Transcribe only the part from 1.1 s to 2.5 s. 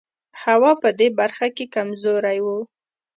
برخه کې کمزوری و.